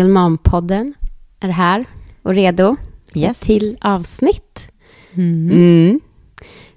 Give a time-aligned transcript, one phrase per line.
[0.00, 0.94] Single Mom-podden
[1.40, 1.84] är här
[2.22, 2.76] och redo
[3.14, 3.40] Yes.
[3.40, 4.68] till avsnitt.
[5.14, 5.50] Mm.
[5.50, 6.00] Mm.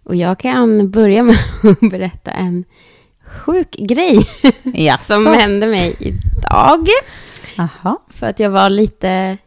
[0.03, 2.63] Och jag kan börja med att berätta en
[3.25, 4.19] sjuk grej
[4.63, 5.13] Jaså?
[5.13, 6.87] som hände mig idag.
[7.55, 7.97] Jaha.
[8.09, 9.37] För att jag var lite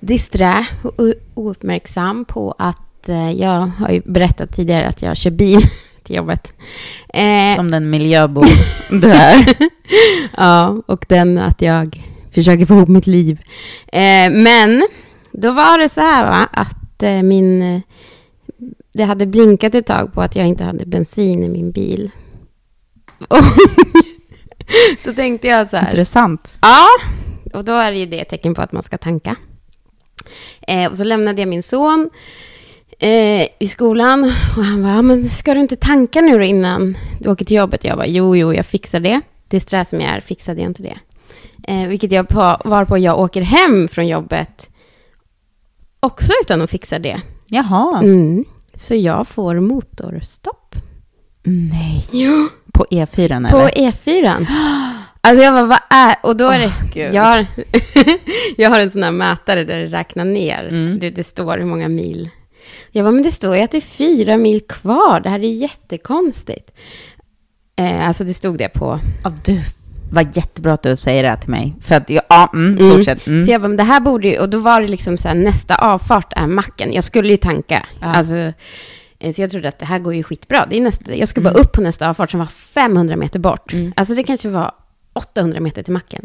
[0.00, 0.92] disträ och
[1.34, 5.60] ouppmärksam på att eh, jag har ju berättat tidigare att jag kör bil
[6.02, 6.52] till jobbet.
[7.08, 8.46] Eh, Som den miljöbov
[8.90, 9.46] du är.
[10.36, 12.02] Ja, och den att jag
[12.42, 13.40] försöker få ihop mitt liv.
[13.92, 14.88] Eh, men
[15.32, 17.62] då var det så här va, att eh, min...
[17.62, 17.80] eh,
[18.92, 22.10] Det hade blinkat ett tag på att jag inte hade bensin i min bil.
[23.28, 23.38] Och
[25.04, 25.88] så tänkte jag så här.
[25.90, 26.58] Intressant.
[26.62, 26.86] Ja,
[27.54, 29.36] och då är det ju det tecken på att man ska tanka.
[30.68, 32.10] Eh, och så lämnade jag min son
[32.98, 34.24] eh, i skolan
[34.56, 37.84] och han "Ja, men ska du inte tanka nu då innan du åker till jobbet?
[37.84, 39.20] Jag bara, jo, jo, jag fixar det.
[39.48, 40.98] Disträ som jag är fixade jag inte det.
[41.66, 44.70] Eh, vilket jag på, var på jag åker hem från jobbet
[46.00, 47.20] också utan att fixa det.
[47.46, 48.00] Jaha.
[48.02, 48.44] Mm.
[48.74, 50.74] Så jag får motorstopp.
[51.42, 52.04] Nej.
[52.12, 52.48] Ja.
[52.72, 53.70] På E4 På eller?
[53.70, 54.46] E4.
[55.20, 56.16] Alltså jag bara, vad är...
[56.22, 57.00] Och då är det...
[57.12, 57.46] Jag, har,
[58.56, 60.68] jag har en sån här mätare där det räknar ner.
[60.68, 60.98] Mm.
[60.98, 62.30] Det, det står hur många mil.
[62.90, 65.20] Jag bara, men det står ju att det är fyra mil kvar.
[65.20, 66.70] Det här är jättekonstigt.
[67.76, 69.00] Eh, alltså det stod det på...
[69.24, 69.60] Ja, du,
[70.10, 71.74] vad jättebra att du säger det här till mig.
[71.82, 72.96] För att, jag, ja, mm, Mm.
[72.96, 73.26] fortsätt.
[73.26, 73.44] Mm.
[73.44, 74.38] Så jag bara, men det här borde ju...
[74.38, 76.92] Och då var det liksom så här, nästa avfart är macken.
[76.92, 77.86] Jag skulle ju tanka.
[78.00, 78.06] Ja.
[78.06, 78.36] Alltså,
[79.18, 80.66] eh, så jag trodde att det här går ju skitbra.
[80.70, 81.60] Det är nästa, jag ska bara Mm.
[81.60, 83.72] upp på nästa avfart som var 500 meter bort.
[83.72, 83.92] Mm.
[83.96, 84.72] Alltså det kanske var
[85.12, 86.24] 800 meter till macken.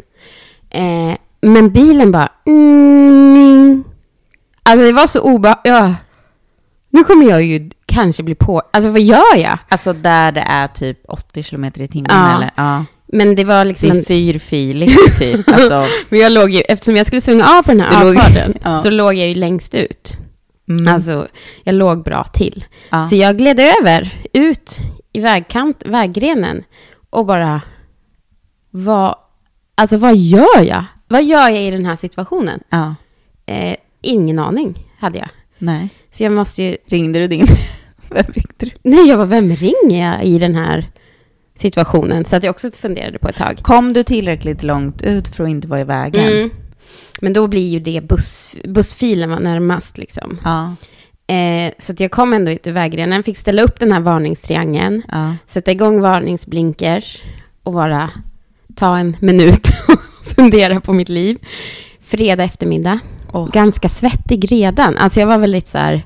[0.70, 2.28] Eh, men bilen bara...
[2.46, 3.84] Mm,
[4.62, 5.60] alltså det var så obehagligt.
[5.64, 5.94] Ja.
[6.90, 8.62] Nu kommer jag ju kanske bli på...
[8.72, 9.58] Alltså vad gör jag?
[9.68, 12.36] Alltså där det är typ 80 kilometer i timmen Ja.
[12.36, 12.50] eller?
[12.56, 12.84] Ja.
[13.12, 13.90] Men det var Det liksom...
[13.90, 15.48] är En, fyrfiligt typ.
[15.52, 18.74] Alltså, men jag låg ju, eftersom jag skulle svänga av på den här avfarten Ja.
[18.80, 20.16] så låg jag ju längst ut.
[20.68, 21.28] mm, Alltså,
[21.64, 22.64] jag låg bra till.
[22.90, 23.00] ja.
[23.00, 24.76] Så jag gled över, ut
[25.12, 26.62] i vägkant, väggrenen
[27.10, 27.60] och bara...
[28.70, 29.14] Vad,
[29.74, 30.84] alltså vad gör jag?
[31.08, 32.60] Vad gör jag i den här situationen?
[32.68, 32.94] ja.
[33.46, 35.28] Eh, ingen aning hade jag.
[35.58, 35.88] Nej.
[36.10, 36.76] Så jag måste ju...
[36.86, 37.46] Ringde du din...
[38.08, 38.70] Vem ringde du?
[38.82, 40.86] Nej, jag var vem ringer jag i den här
[41.56, 42.24] situationen?
[42.24, 43.58] Så att jag också funderade på ett tag.
[43.62, 46.32] Kom du tillräckligt långt ut för att inte vara i vägen?
[46.32, 46.50] Mm.
[47.20, 50.38] Men då blir ju det buss, bussfilen var närmast liksom.
[50.44, 50.74] Ja.
[51.34, 55.02] Eh, så att jag kom ändå ut ur vägrenen, fick ställa upp den här varningstriangeln,
[55.08, 55.34] ja.
[55.46, 57.22] sätta igång varningsblinkers
[57.62, 58.10] och bara
[58.76, 61.38] ta en minut och fundera på mitt liv.
[62.00, 62.98] Fredag eftermiddag.
[63.32, 63.50] Åh.
[63.52, 64.96] Ganska svettig redan.
[64.96, 66.02] Alltså jag var väldigt så här,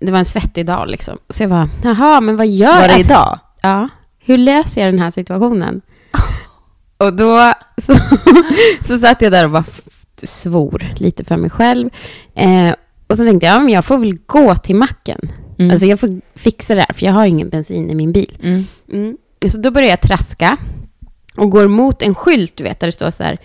[0.00, 1.18] det var en svettig dag liksom.
[1.28, 3.38] Så jag bara, jaha, men vad gör Var det alltså, idag?
[3.60, 5.80] Ja, hur löser jag den här situationen?
[6.96, 7.96] Och då så,
[8.84, 9.64] så satt jag där och bara
[10.22, 11.90] svor lite för mig själv.
[12.34, 12.74] Eh,
[13.06, 15.20] och så tänkte jag, ja, men jag får väl gå till macken.
[15.58, 15.70] Mm.
[15.70, 18.38] Alltså jag får fixa det här, för jag har ingen bensin i min bil.
[18.42, 18.64] Mm.
[18.92, 19.16] Mm.
[19.48, 20.56] Så då börjar jag traska
[21.36, 23.38] och går mot en skylt, du vet, där det står så här,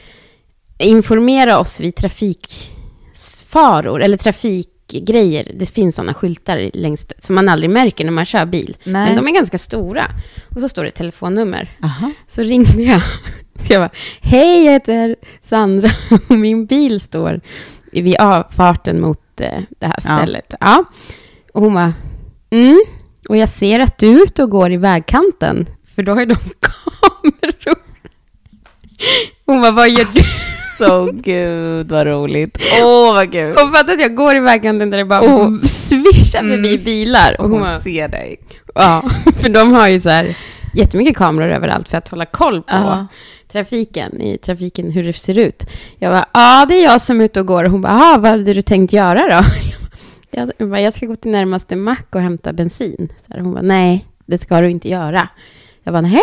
[0.78, 4.17] informera oss vid trafikfaror, eller
[4.88, 5.52] trafikgrejer.
[5.56, 8.78] Det finns sådana skyltar längst, som man aldrig märker när man kör bil.
[8.84, 9.06] Nej.
[9.08, 10.06] Men de är ganska stora.
[10.56, 11.72] Och så står det telefonnummer.
[11.84, 12.12] Aha.
[12.28, 13.02] Så ringde jag.
[13.60, 15.90] Så jag bara, hej, jag heter Sandra
[16.30, 17.42] och min bil står
[17.92, 20.18] vid avfarten mot eh, det här Ja.
[20.18, 20.54] stället.
[20.60, 20.84] Ja.
[21.54, 21.94] Och hon bara,
[22.50, 22.82] mm,
[23.30, 25.66] och jag ser att du är ute och går i vägkanten,
[25.96, 27.83] för då har ju de kameror.
[29.46, 30.22] Hon bara, vad gör du?
[30.78, 32.58] Så gud vad roligt.
[32.81, 33.52] Åh vad kul.
[33.52, 35.59] Och fattar att jag går i vägkanten där det bara Oh.
[35.62, 36.84] svischar förbi Mm.
[36.84, 37.41] bilar.
[37.41, 38.38] Och hon bara, ser dig.
[38.75, 39.03] ja,
[39.41, 40.38] för de har ju så här
[40.74, 43.08] jättemycket kameror överallt för att hålla koll på Ja.
[43.52, 45.64] trafiken, i trafiken, hur det ser ut.
[46.00, 47.64] Jag bara, ja, det är jag som är ute och går.
[47.64, 49.46] Och hon bara, "Jaha, vad hade du tänkt göra då?
[50.35, 53.14] Jag, jag, bara, jag ska gå till närmaste mack och hämta bensin.
[53.28, 55.28] Så här, hon bara, nej, det ska du inte göra.
[55.84, 56.22] Jag bara, nej,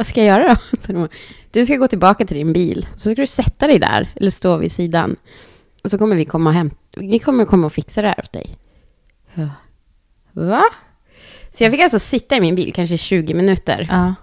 [0.00, 0.56] vad ska jag göra
[0.86, 1.08] då?
[1.50, 2.86] Du ska gå tillbaka till din bil.
[2.96, 5.16] Så ska du sätta dig där, eller stå vid sidan.
[5.84, 8.56] Och så kommer vi komma hämta, vi kommer komma och fixa det här åt dig.
[10.32, 10.62] Va?
[11.50, 13.86] Så jag fick alltså sitta i min bil kanske 20 minuter.
[13.90, 14.14] Ja.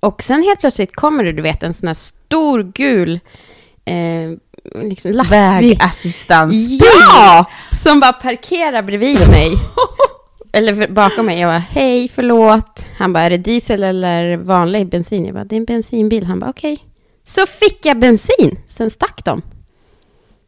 [0.00, 3.20] Och sen helt plötsligt kommer det, du vet, en sån här stor gul
[3.84, 4.30] eh,
[4.82, 5.38] liksom lastbil.
[5.40, 6.54] Vägassistans.
[6.80, 7.44] Ja!
[7.72, 9.52] Som bara parkerar bredvid mig.
[10.52, 11.40] Eller bakom mig.
[11.40, 12.84] Jag bara, hej, förlåt.
[12.98, 15.24] Han bara, är det diesel eller vanlig bensin?
[15.24, 16.24] Jag bara, det är en bensinbil.
[16.24, 16.78] Han bara, okej.
[17.24, 18.58] Så fick jag bensin.
[18.66, 19.42] Sen stack de.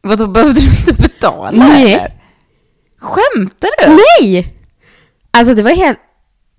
[0.01, 1.93] Vadå, behövde du inte betala Nej.
[1.93, 2.13] eller?
[2.99, 3.97] Skämtar du?
[4.21, 4.53] Nej!
[5.31, 5.99] Alltså det var helt...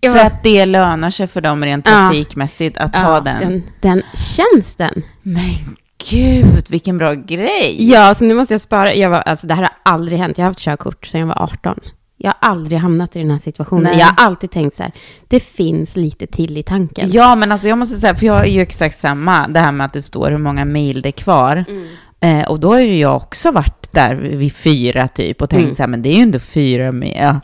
[0.00, 1.92] Jag För var- att det lönar sig för dem rent Ja.
[1.92, 3.40] trafikmässigt att Ja, ha den.
[3.40, 3.62] den.
[3.80, 5.02] Den tjänsten.
[5.22, 5.76] Men
[6.10, 7.76] gud, vilken bra grej.
[7.90, 8.94] Ja, så nu måste jag spara.
[8.94, 10.38] Jag var, alltså, det här har aldrig hänt.
[10.38, 11.80] Jag har haft körkort sedan jag var 18.
[12.24, 13.82] Jag har aldrig hamnat i den här situationen.
[13.82, 13.98] Nej.
[13.98, 14.92] Jag har alltid tänkt så här,
[15.28, 17.10] det finns lite till i tanken.
[17.12, 19.86] Ja, men alltså jag måste säga, för jag är ju exakt samma, det här med
[19.86, 21.64] att det står hur många mil det är kvar.
[21.68, 21.86] Mm.
[22.20, 25.74] Eh, och då har ju jag också varit där vid fyra typ och tänkt Mm.
[25.74, 27.16] så här, men det är ju ändå fyra mil.
[27.20, 27.40] Ja.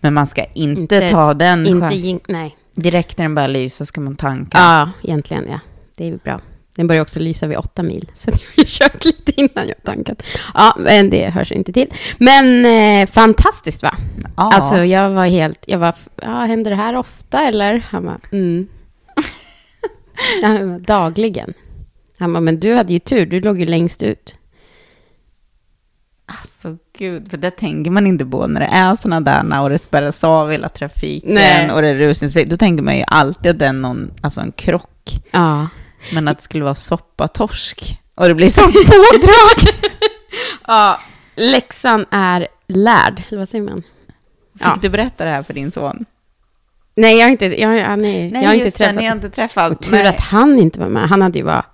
[0.00, 2.56] Men man ska inte, Inte- ta den Inte, nej.
[2.74, 4.58] Direkt när den börjar lysa ska man tanka.
[4.58, 5.60] Ja, egentligen ja.
[5.96, 6.40] Det är bra.
[6.76, 10.22] Den börjar också lysa vid åtta mil, så jag har kört lite innan jag tankat.
[10.54, 11.92] Ja, men det hörs inte till.
[12.18, 13.96] Men eh, fantastiskt va?
[14.36, 14.52] Ja.
[14.54, 17.78] Alltså jag var helt, jag var, ja, händer det här ofta eller?
[17.88, 18.66] Han bara, mm.
[20.42, 21.54] Han bara, Dagligen.
[22.18, 24.36] Han bara, men du hade ju tur, du låg ju längst ut.
[26.26, 29.78] Alltså gud, för det tänker man inte på när det är sådana där och det
[29.78, 31.70] spärras av hela trafiken Nej.
[31.70, 32.50] och det är rusningsväg.
[32.50, 35.20] Då tänker man ju alltid att det är någon, alltså en krock.
[35.30, 35.68] Ja.
[36.14, 37.98] Men att det skulle vara soppatorsk.
[38.14, 39.74] Och det blir sånt pådrag.
[40.66, 41.00] ja.
[41.36, 43.82] Läxan är lärd, eller vad säger man?
[44.58, 44.78] Fick Ja.
[44.82, 46.04] du berätta det här för din son?
[46.94, 49.72] Nej, jag har inte, jag, jag, nej, jag har inte träffat ni har inte träffat.
[49.72, 50.06] Och tur Nej.
[50.06, 51.08] att han inte var med.
[51.08, 51.64] Han hade ju bara,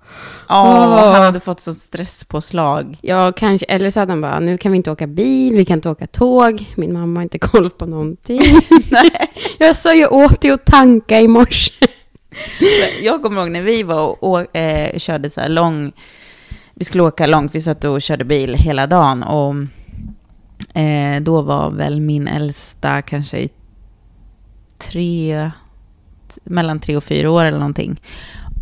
[0.47, 1.13] Ja, Åh.
[1.13, 2.97] han hade fått så stresspåslag.
[3.01, 5.77] ja kanske, eller så hade han bara, nu kan vi inte åka bil, vi kan
[5.77, 8.41] inte åka tåg, min mamma har inte koll på någonting.
[9.57, 11.71] jag sa ju åt dig att tanka i morse.
[13.01, 15.91] Jag kommer ihåg när vi var och, och eh, körde så här lång,
[16.73, 19.55] vi skulle åka långt, vi satt och körde bil hela dagen och
[20.79, 23.49] eh, då var väl min äldsta kanske i
[24.77, 25.51] tre,
[26.43, 28.01] mellan tre och fyra år eller någonting.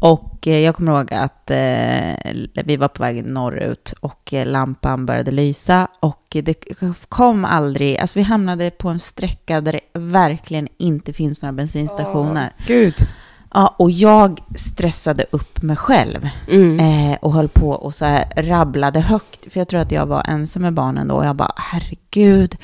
[0.02, 5.06] Och eh, jag kommer ihåg att eh, vi var på väg norrut och eh, lampan
[5.06, 6.66] började lysa och det
[7.10, 12.54] kom aldrig, alltså vi hamnade på en sträcka där det verkligen inte finns några bensinstationer.
[12.68, 13.08] Gud.
[13.54, 16.80] Ja, och jag stressade upp mig själv Mm.
[16.80, 19.54] eh, och höll på och så här rabblade högt.
[19.54, 21.16] För jag tror att jag var ensam med barnen då.
[21.16, 22.56] Och jag bara, herregud,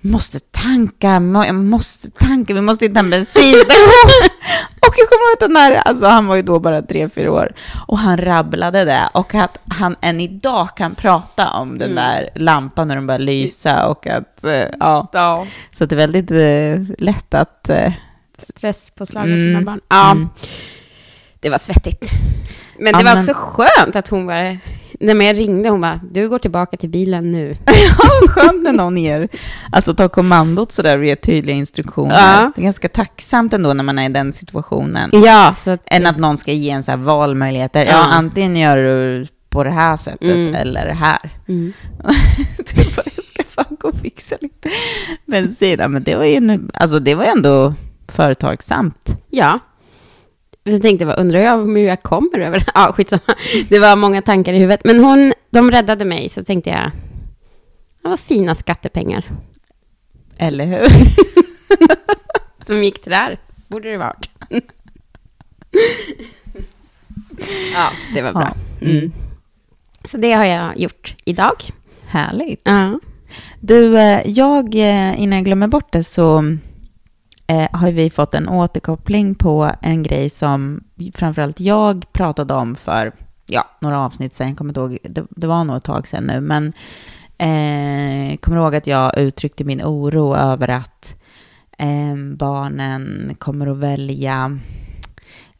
[0.00, 4.22] måste tanka, må- jag måste tanka, vi måste hitta en bensinstation.
[4.80, 7.32] och jag kommer ihåg att den där, alltså han var ju då bara tre, fyra
[7.32, 7.52] år.
[7.86, 9.08] Och han rabblade det.
[9.14, 13.86] Och att han än idag kan prata om den där lampan när den börjar lysa.
[13.88, 15.08] Och att, eh, ja.
[15.12, 15.46] Ja.
[15.72, 17.70] Så att det är väldigt eh, lätt att...
[18.48, 19.38] Stresspåslag av Mm.
[19.38, 19.80] sina barn.
[19.88, 20.28] Ja, Mm.
[21.40, 22.10] det var svettigt.
[22.78, 24.58] Men Ja, det var men- också skönt att hon var...
[25.00, 27.56] När jag ringde, hon bara, du går tillbaka till bilen nu.
[27.66, 29.28] Ja, skönt när någon ger,
[29.72, 32.14] alltså tar kommandot sådär och ger tydliga instruktioner.
[32.14, 32.52] Ja.
[32.54, 35.10] Det är ganska tacksamt ändå när man är i den situationen.
[35.12, 35.80] Ja, så att...
[35.86, 37.86] Än att någon ska ge en så här valmöjligheter.
[37.86, 40.54] Ja, antingen gör du på det här sättet Mm.
[40.54, 41.30] eller det här.
[41.48, 41.72] Mm.
[42.96, 44.68] jag ska fan gå och fixa lite
[45.26, 45.78] bensin.
[45.88, 47.74] Men det var ju alltså det var ändå
[48.12, 49.16] företagsamt.
[49.30, 49.58] Ja.
[50.64, 52.66] Jag tänkte, vad undrar jag hur jag kommer över det?
[52.74, 53.34] Ja, skitsamma.
[53.68, 54.80] Det var många tankar i huvudet.
[54.84, 56.90] Men hon, de räddade mig, så tänkte jag,
[58.02, 59.24] det var fina skattepengar
[60.36, 60.86] Eller hur?
[62.66, 63.38] som gick till det här.
[63.68, 64.30] Borde det varit.
[67.74, 68.54] ja, det var bra.
[68.80, 68.98] Mm.
[68.98, 69.12] Mm.
[70.04, 71.54] Så det har jag gjort idag.
[72.06, 72.62] Härligt.
[72.64, 73.00] Ja.
[73.60, 76.56] Du, eh, jag, eh, innan jag glömmer bort det så
[77.46, 80.84] eh, har vi fått en återkoppling på en grej som
[81.14, 83.12] framförallt jag pratade om för
[83.46, 84.48] ja, några avsnitt sen.
[84.48, 86.72] Jag kommer inte ihåg, det, det var nog ett tag sedan nu, men
[87.38, 91.16] eh, kommer ihåg att jag uttryckte min oro över att
[91.78, 94.58] eh, barnen kommer att välja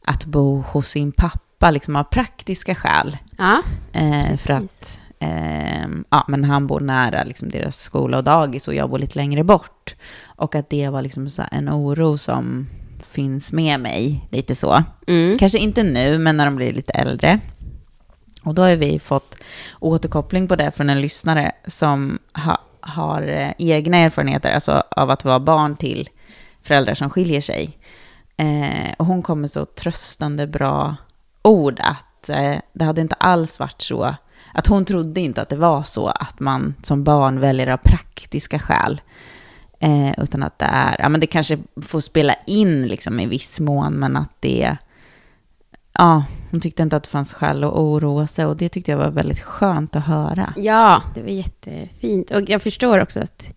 [0.05, 3.17] att bo hos sin pappa, liksom av praktiska skäl.
[3.37, 3.61] Ja.
[3.91, 8.75] Eh, för att eh, ja, men han bor nära liksom, deras skola och dagis och
[8.75, 9.95] jag bor lite längre bort.
[10.43, 12.67] Och att det var liksom en oro som
[12.99, 14.83] finns med mig, lite så.
[15.07, 15.37] Mm.
[15.37, 17.39] Kanske inte nu, men när de blir lite äldre.
[18.43, 19.35] Och då har vi fått
[19.79, 25.25] återkoppling på det från en lyssnare som ha, har eh, egna erfarenheter alltså av att
[25.25, 26.09] vara barn till
[26.61, 27.77] föräldrar som skiljer sig.
[28.37, 30.95] Eh, och hon kom med så tröstande bra
[31.41, 34.15] ord att eh, det hade inte alls varit så,
[34.53, 38.59] att hon trodde inte att det var så att man som barn väljer av praktiska
[38.59, 39.01] skäl.
[39.83, 43.59] Eh, utan att det är, ja men det kanske får spela in liksom i viss
[43.59, 44.77] mån, men att det,
[45.93, 48.97] ja, hon tyckte inte att det fanns skäl att oroa sig och det tyckte jag
[48.97, 50.53] var väldigt skönt att höra.
[50.57, 52.31] Ja, det var jättefint.
[52.31, 53.49] Och jag förstår också att,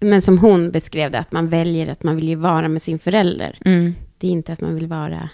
[0.00, 2.98] men som hon beskrev det, att man väljer att man vill ju vara med sin
[2.98, 3.58] förälder.
[3.64, 3.94] Mm.
[4.18, 5.28] Det är inte att man vill vara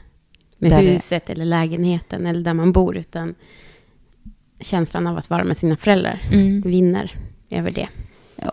[0.58, 3.34] med Där det- huset eller lägenheten eller där man bor, utan
[4.60, 6.60] känslan av att vara med sina föräldrar Mm.
[6.60, 7.14] vinner
[7.50, 7.88] över det.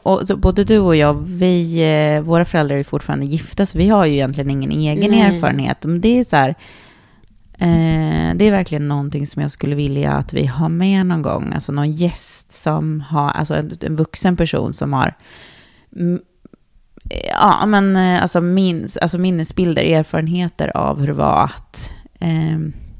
[0.04, 1.82] Och så både du och jag, vi,
[2.18, 5.22] eh, våra föräldrar är fortfarande gifta, så vi har ju egentligen ingen egen Nej.
[5.22, 5.86] erfarenhet.
[5.86, 6.56] Men det är så här,
[7.58, 11.54] Eh, det är verkligen någonting som jag skulle vilja att vi har med någon gång.
[11.54, 15.14] Alltså någon gäst som har, alltså en, en vuxen person som har
[15.96, 16.20] mm,
[17.30, 21.90] ja, men eh, alltså, minns, alltså minnesbilder, erfarenheter av hur det var att
[22.20, 22.60] eh,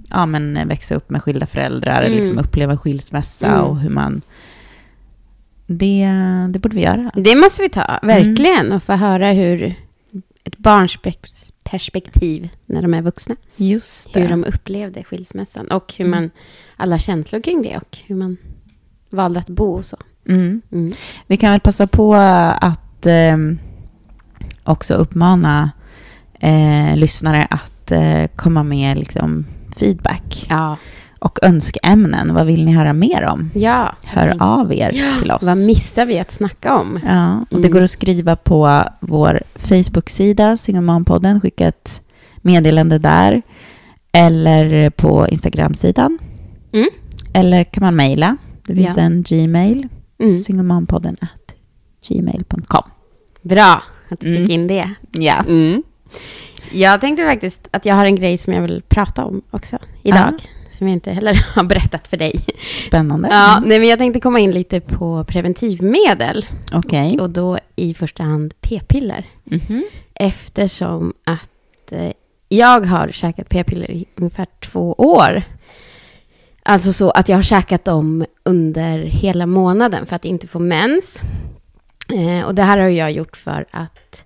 [0.10, 2.18] ja, men växa upp med skilda föräldrar, Mm.
[2.18, 3.62] liksom uppleva skilsmässa Mm.
[3.62, 4.22] och hur man...
[5.68, 6.08] Det,
[6.50, 7.12] det borde vi göra.
[7.16, 8.72] Det måste vi ta, verkligen.
[8.72, 9.76] Och få höra hur
[10.44, 13.36] ett barns pe- perspektiv när de är vuxna.
[13.56, 16.30] Just Hur de upplevde skilsmässan och hur man,
[16.78, 18.38] alla känslor kring det och hur man
[19.10, 19.98] valde att bo och så.
[20.28, 20.62] Mm.
[20.72, 20.94] Mm.
[21.28, 23.38] Vi kan väl passa på att eh,
[24.64, 25.72] också uppmana
[26.40, 29.46] eh, lyssnare att eh, komma med liksom,
[29.78, 30.78] feedback Ja.
[31.26, 32.34] Och önskeämnen.
[32.34, 33.52] Vad vill ni höra mer om?
[33.56, 33.96] Ja.
[34.04, 35.44] Hör av er till oss.
[35.44, 37.00] Vad missar vi att snacka om?
[37.08, 37.72] Ja, och det Mm.
[37.72, 41.42] går att skriva på vår Facebook-sida, Singelmanpodden.
[41.42, 42.02] Skicka ett
[42.42, 43.42] meddelande där.
[44.12, 46.18] Eller på Instagram-sidan.
[46.74, 46.88] Mm.
[47.34, 48.38] Eller kan man mejla.
[48.66, 49.02] Det finns Ja.
[49.04, 49.88] en Gmail.
[50.20, 50.40] Mm.
[50.40, 51.56] Singelmanpodden at
[52.08, 52.84] gmail.com.
[53.42, 54.42] Bra att du Mm.
[54.44, 54.90] fick in det.
[55.12, 55.44] Ja.
[55.48, 55.84] Mm.
[56.72, 60.34] Jag tänkte faktiskt att jag har en grej som jag vill prata om också idag.
[60.78, 62.46] Som jag inte heller har berättat för dig.
[62.88, 63.28] Spännande.
[63.32, 63.70] Ja, Mm.
[63.70, 66.46] nej, men jag tänkte komma in lite på preventivmedel.
[66.74, 67.20] Okej.
[67.20, 69.26] Och då i första hand p-piller.
[69.44, 69.84] Mhm.
[70.14, 72.12] Eftersom att eh,
[72.50, 75.44] jag har käkat p-piller i ungefär två år.
[76.64, 81.22] Alltså så att jag har käkat dem under hela månaden för att inte få mens.
[82.14, 84.26] Eh, och det här har jag gjort för att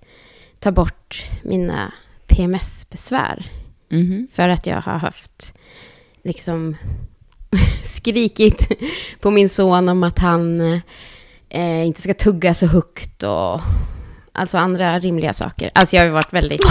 [0.58, 1.92] ta bort mina
[2.26, 3.46] PMS-besvär.
[3.88, 4.28] Mhm.
[4.32, 5.54] För att jag har haft
[6.24, 6.76] liksom
[7.84, 8.68] skrikit
[9.20, 10.60] på min son om att han
[11.48, 13.60] eh, inte ska tugga så högt och
[14.32, 15.70] alltså andra rimliga saker.
[15.74, 16.62] Alltså jag har ju varit väldigt...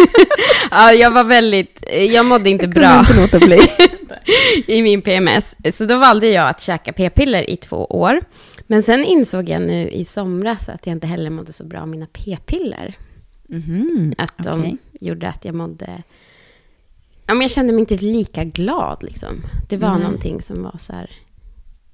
[0.70, 1.84] ja, jag var väldigt...
[2.10, 3.60] Jag mådde inte bra Kunde inte låta bli.
[4.66, 5.56] i min PMS.
[5.72, 8.20] Så då valde jag att käka p-piller i två år.
[8.66, 11.88] Men sen insåg jag nu i somras att jag inte heller mådde så bra av
[11.88, 12.96] mina p-piller.
[13.48, 14.14] Mhm.
[14.18, 14.76] Att de Okej.
[15.00, 16.02] gjorde att jag mådde...
[17.28, 19.02] Ja, men jag kände mig inte lika glad.
[19.02, 19.28] Liksom.
[19.68, 20.02] Det var Nej.
[20.02, 21.10] någonting som var så här...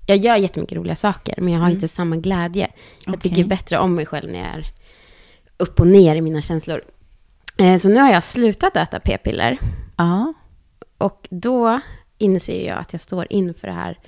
[0.06, 1.74] Jag gör jättemycket roliga saker, men jag har Mm.
[1.76, 2.68] inte samma glädje.
[3.06, 3.30] Jag Okej.
[3.30, 4.66] tycker bättre om mig själv när jag är
[5.56, 6.84] upp och ner i mina känslor.
[7.56, 9.58] Eh, Så nu har jag slutat äta p-piller.
[9.96, 10.32] Ja.
[10.98, 11.80] Och då
[12.18, 13.98] inser jag att jag står inför det här.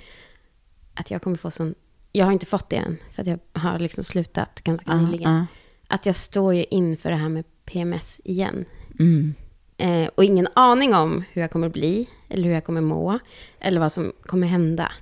[0.95, 1.75] Att jag kommer få sån...
[2.13, 5.35] Jag har inte fått det än, för att jag har liksom slutat ganska Ja, nyligen.
[5.35, 5.47] ja.
[5.89, 8.65] Att jag står ju inför det här med PMS igen.
[8.99, 9.35] Mm.
[9.79, 13.19] Eh, och ingen aning om hur jag kommer bli, eller hur jag kommer må,
[13.61, 14.93] eller vad som kommer hända.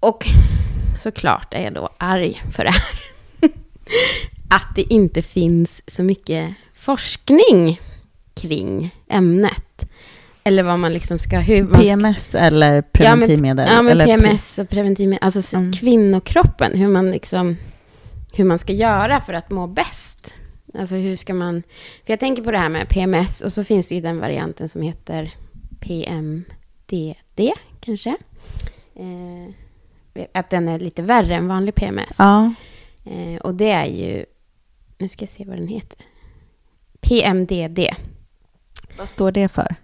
[0.00, 0.26] Och
[0.98, 3.00] såklart är jag då arg för det här.
[4.50, 7.80] Att det inte finns så mycket forskning
[8.34, 9.84] kring ämnet.
[10.44, 11.38] Eller vad man liksom ska...
[11.38, 13.68] Hur man ska, PMS eller preventivmedel?
[13.70, 15.24] Ja, men eller PMS och preventivmedel.
[15.24, 15.72] Alltså Mm.
[15.72, 17.56] kvinnokroppen, hur man liksom...
[18.32, 20.36] Hur man ska göra för att må bäst.
[20.74, 21.62] Alltså hur ska man...
[22.04, 24.68] För jag tänker på det här med PMS och så finns det ju den varianten
[24.68, 25.34] som heter
[25.80, 28.16] PMDD kanske.
[28.94, 29.54] Eh,
[30.34, 32.16] att den är lite värre än vanlig PMS.
[32.18, 32.54] Ja.
[33.04, 34.24] Eh, och det är ju...
[34.98, 35.98] Nu ska jag se vad den heter.
[37.00, 37.78] PMDD.
[38.98, 39.74] Vad står det för?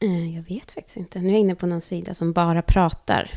[0.00, 1.18] Eh, jag vet faktiskt inte.
[1.18, 3.30] Nu är jag inne på någon sida som bara pratar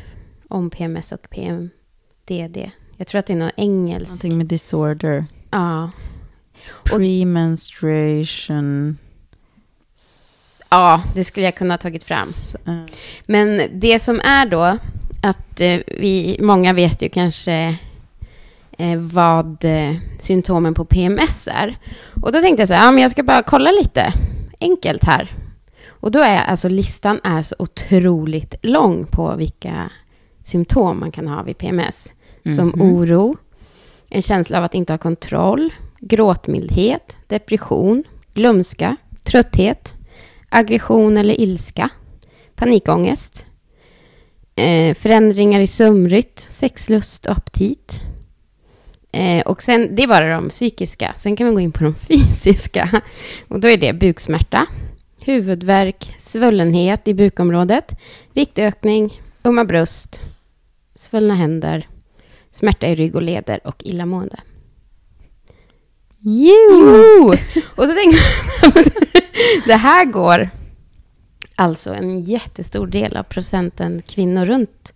[0.48, 2.70] om PMS och PMDD.
[2.96, 4.08] Jag tror att det är något engelskt.
[4.08, 5.26] Någonting med disorder.
[5.50, 5.90] Ja.
[6.84, 8.98] Premenstruation.
[10.70, 12.28] ja, det skulle jag kunna ha tagit fram.
[12.66, 12.74] Eh,
[13.26, 14.78] Men det som är då
[15.22, 17.76] att eh, vi, många vet ju kanske
[18.78, 21.76] eh, vad eh, symptomen på PMS är.
[22.22, 24.12] Och då tänkte jag så här, ja, men jag ska bara kolla lite
[24.60, 25.30] enkelt här.
[25.88, 29.90] Och då är alltså listan är så otroligt lång på vilka
[30.44, 32.12] symptom man kan ha vid PMS.
[32.56, 32.82] Som Mhm.
[32.82, 33.36] oro,
[34.16, 38.04] en känsla av att inte ha kontroll, gråtmildhet, depression,
[38.34, 39.94] glömska, trötthet,
[40.48, 41.88] aggression eller ilska,
[42.54, 43.46] panikångest,
[44.54, 48.02] eh, förändringar i sömnrytm, sexlust och aptit.
[49.12, 51.14] Eh, och sen, det är bara de psykiska.
[51.16, 53.02] Sen kan man gå in på de fysiska.
[53.48, 54.66] Och då är det buksmärta,
[55.20, 57.92] huvudvärk, svullenhet i bukområdet,
[58.32, 60.20] viktökning, ömma bröst,
[60.94, 61.86] svullna händer,
[62.56, 64.36] smärta i rygg och leder och illamående.
[66.18, 67.34] Jo!
[67.74, 68.18] Och så tänker
[68.62, 68.84] jag
[69.66, 70.48] det här går
[71.54, 74.94] alltså en jättestor del av procenten kvinnor runt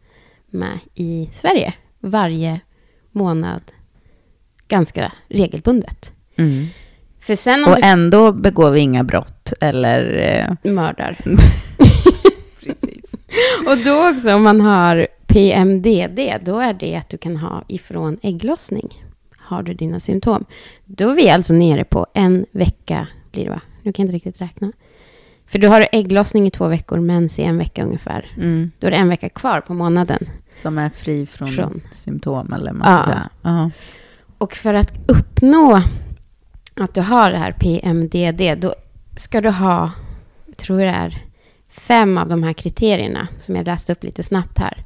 [0.50, 2.60] med i Sverige varje
[3.12, 3.62] månad
[4.68, 6.12] ganska regelbundet.
[6.36, 6.66] Mm.
[7.20, 10.16] För sen Och ändå begår vi inga brott eller...
[10.16, 11.18] eh, mördar.
[12.60, 13.12] Precis.
[13.66, 18.18] Och då också om man har PMDD, då är det att du kan ha ifrån
[18.22, 19.02] ägglossning.
[19.38, 20.44] Har du dina symptom.
[20.84, 23.60] Då är vi alltså nere på en vecka, blir det va?
[23.82, 24.72] Nu kan jag inte riktigt räkna.
[25.46, 28.26] För du har ägglossning i två veckor, mens i en vecka ungefär.
[28.36, 30.26] mm, Då är det en vecka kvar på månaden.
[30.62, 31.80] som är fri från, Från.
[31.92, 33.14] symptom eller man ska Ja.
[33.14, 33.28] säga.
[33.42, 33.70] Ja.
[34.38, 35.82] Och för att uppnå
[36.74, 38.74] att du har det här PMDD, då
[39.16, 39.90] ska du ha,
[40.46, 41.18] jag tror det är
[41.68, 44.84] fem av de här kriterierna som jag läste upp lite snabbt här.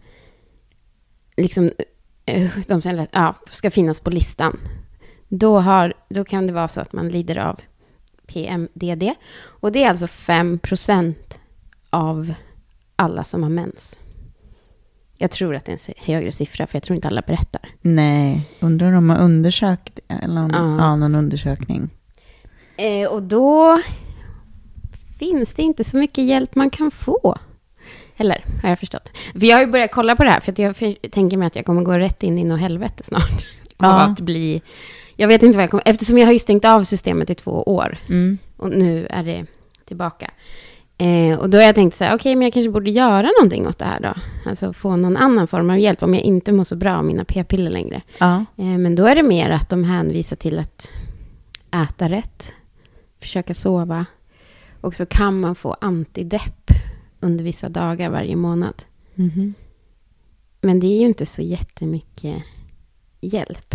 [1.37, 1.71] Liksom,
[2.27, 4.61] eh, de som ja, ska finnas på listan.
[5.29, 7.61] Då, har, då kan det vara så att man lider av
[8.27, 9.15] PMDD.
[9.45, 11.15] Och det är alltså 5%
[11.91, 12.35] av
[12.97, 14.01] alla som har mens.
[15.19, 17.69] Jag tror att det är en högre siffra, för jag tror inte alla berättar.
[17.81, 20.77] Nej, undrar om de har undersökt, eller om, Ja.
[20.79, 20.97] ja.
[20.97, 21.91] någon undersökning.
[22.77, 23.81] Eh, och då
[25.19, 27.39] finns det inte så mycket hjälp man kan få.
[28.17, 29.13] Eller, har jag förstått.
[29.33, 31.57] För jag har ju börjat kolla på det här, för jag för, tänker mig att
[31.57, 33.31] jag kommer gå rätt in i något helvete snart.
[33.79, 33.95] Ja.
[34.05, 34.63] Av att bli...
[35.17, 35.83] Jag vet inte vad jag kommer...
[35.87, 37.99] Eftersom jag har ju stängt av systemet i två år.
[38.09, 38.39] Mm.
[38.57, 39.47] Och nu är det
[39.85, 40.31] tillbaka.
[40.99, 43.67] Eh, och då har jag tänkt så här, okej, men jag kanske borde göra någonting
[43.69, 44.15] åt det här då.
[44.51, 47.25] Alltså få någon annan form av hjälp om jag inte mår så bra av mina
[47.25, 48.03] p-piller längre.
[48.19, 48.45] Ja.
[48.57, 50.91] Eh, Men då är det mer att de hänvisar till att
[51.71, 52.53] äta rätt,
[53.21, 54.07] försöka sova
[54.81, 56.64] och så kan man få antidepp
[57.25, 58.83] under vissa dagar varje månad.
[59.15, 59.55] Mhm.
[60.61, 62.43] Men det är ju inte så jättemycket
[63.21, 63.75] hjälp,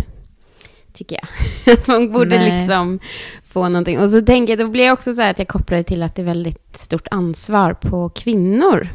[0.93, 1.73] tycker jag.
[1.73, 2.59] Att man borde Nej.
[2.59, 2.99] liksom
[3.43, 3.99] få någonting.
[3.99, 6.03] Och så tänker jag, då blir jag också så här att jag kopplar det till
[6.03, 8.87] att det är väldigt stort ansvar på kvinnor.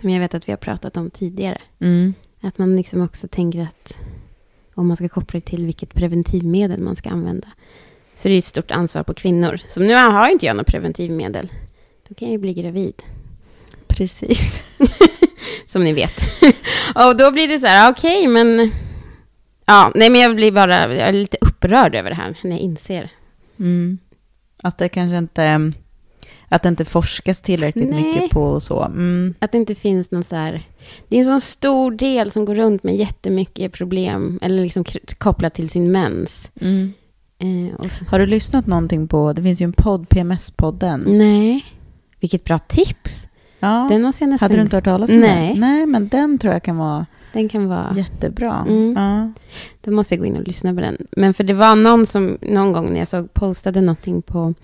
[0.00, 1.60] Som jag vet att vi har pratat om tidigare.
[1.78, 2.14] Mm.
[2.40, 3.98] Att man liksom också tänker att
[4.74, 7.48] om man ska koppla det till vilket preventivmedel man ska använda.
[8.16, 9.56] Så det är ett stort ansvar på kvinnor.
[9.56, 11.52] Som nu har inte jag något preventivmedel.
[12.08, 13.02] Då kan jag ju bli gravid.
[13.96, 14.60] Precis.
[15.66, 16.20] Som ni vet.
[16.94, 18.70] och då blir det så här, okej, men...
[19.66, 22.60] Ja, nej men jag blir bara, jag är lite upprörd över det här när jag
[22.60, 23.10] inser.
[23.58, 23.98] Mm.
[24.62, 25.72] Att det kanske inte...
[26.48, 28.02] Att det inte forskas tillräckligt Nej.
[28.04, 28.82] mycket på och så.
[28.82, 29.34] Mm.
[29.38, 30.62] Att det inte finns någon så här...
[31.08, 34.38] Det är en sån stor del som går runt med jättemycket problem.
[34.42, 34.84] Eller liksom
[35.18, 36.50] kopplat till sin mens.
[36.60, 36.92] Mm.
[37.38, 41.04] Eh, Har du lyssnat någonting på, det finns ju en podd, PMS-podden.
[41.06, 41.64] nej.
[42.20, 43.28] Vilket bra tips.
[43.62, 43.86] Ja.
[43.90, 44.44] Den måste jag nästan...
[44.50, 45.48] Hade du inte hört talas om Nej.
[45.48, 45.60] den?
[45.60, 47.92] Nej, men den tror jag kan vara Den kan vara...
[47.96, 48.64] jättebra.
[48.68, 48.94] Mm.
[48.96, 49.32] Ja.
[49.80, 51.06] Då måste jag gå in och lyssna på den.
[51.10, 54.54] Men för det var någon som någon gång när jag såg postade någonting på,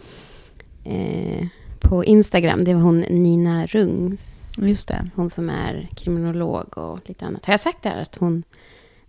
[0.85, 1.47] eh,
[1.81, 2.65] på Instagram.
[2.65, 4.55] Det var hon Nina Rungs.
[4.59, 5.11] Just det.
[5.15, 7.47] Hon som är kriminolog och lite annat.
[7.47, 8.03] Har jag sagt det här?
[8.03, 8.43] Att hon,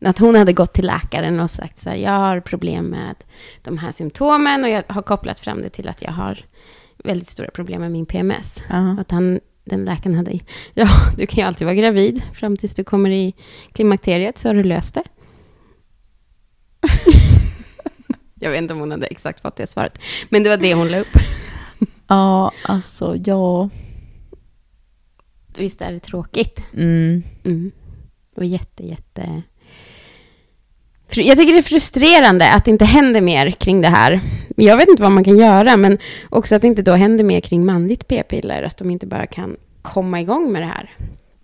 [0.06, 1.97] att hon hade gått till läkaren och sagt så här.
[1.97, 3.15] Jag har problem med
[3.63, 4.63] de här symptomen.
[4.63, 6.45] Och jag har kopplat fram det till att jag har
[7.04, 8.63] väldigt stora problem med min PMS.
[8.69, 8.95] Ja.
[9.02, 10.39] Att han, den läkaren hade,
[10.73, 13.34] ja, du kan ju alltid vara gravid fram tills du kommer i
[13.73, 15.03] klimakteriet så har du löst det.
[18.41, 20.01] Jag vet inte om hon hade exakt fått det svaret.
[20.29, 21.17] Men det var det hon la upp.
[22.08, 23.69] ja, alltså ja.
[25.58, 26.65] Visst är det tråkigt?
[26.73, 27.23] Mm.
[27.43, 27.71] Mm.
[28.36, 29.43] Och jätte, jätte...
[31.15, 34.19] Jag tycker det är frustrerande att det inte händer mer kring det här.
[34.56, 35.98] Jag vet inte vad man kan göra, men
[36.30, 38.63] också att det inte då händer mer kring manligt p-piller.
[38.63, 40.91] Att de inte bara kan komma igång med det här.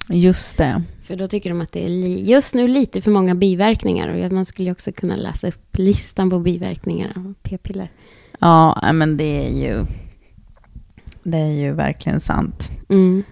[0.10, 0.84] Just det.
[1.04, 4.26] För då tycker de att det är just nu lite för många biverkningar.
[4.26, 7.92] Och man skulle också kunna läsa upp listan på biverkningar av p-piller.
[8.40, 9.86] Ja, men det är ju...
[11.24, 12.70] Det är ju verkligen sant.
[12.90, 13.24] Mm.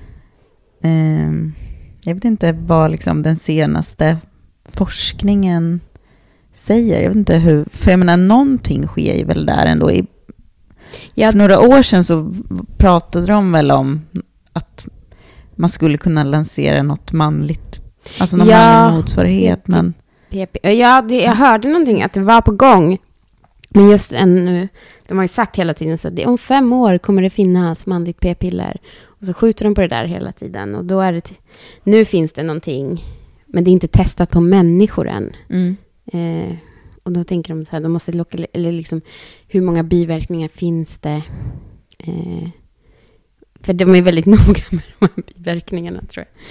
[0.82, 1.54] Ehm,
[2.06, 4.18] jag vet inte vad liksom den senaste
[4.66, 5.80] forskningen
[6.54, 7.02] säger.
[7.02, 7.66] Jag vet inte hur...
[7.72, 9.92] För jag menar, någonting sker ju väl där ändå.
[9.92, 10.06] I,
[11.14, 12.34] Ja, för några år sedan så
[12.78, 14.02] pratade de väl om
[14.54, 14.86] att
[15.56, 17.82] man skulle kunna lansera något manligt,
[18.20, 19.68] alltså någon Ja, manlig motsvarighet.
[19.68, 19.94] Men.
[20.62, 22.98] Ja, det, jag hörde någonting att det var på gång.
[23.70, 24.68] Men just ännu,
[25.08, 27.86] de har ju sagt hela tiden så att det, om fem år kommer det finnas
[27.86, 28.78] manligt p-piller.
[29.06, 30.76] Och så skjuter de på det där hela tiden.
[30.76, 31.32] Och då är det,
[31.84, 33.04] nu finns det någonting,
[33.46, 35.32] men det är inte testat på människor än.
[35.50, 36.56] mm, Eh,
[37.04, 39.02] och då tänker de så här, de måste locka, eller liksom,
[39.48, 41.22] hur många biverkningar finns det?
[41.98, 42.50] Eh,
[43.62, 46.44] för de är väldigt noga med de här biverkningarna, tror jag.